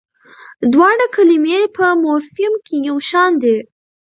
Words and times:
دواړه 0.73 1.05
کلمې 1.15 1.59
په 1.75 1.85
مورفیم 2.03 2.53
کې 2.65 2.75
یوشان 2.87 3.31
دي. 3.43 3.57